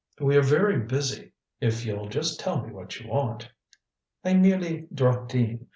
"We 0.19 0.35
are 0.35 0.41
very 0.41 0.79
busy. 0.79 1.31
If 1.59 1.85
you'll 1.85 2.09
just 2.09 2.39
tell 2.39 2.63
me 2.65 2.71
what 2.73 2.99
you 2.99 3.07
want" 3.07 3.51
"I 4.25 4.33
merely 4.33 4.87
dropped 4.91 5.35
in. 5.35 5.67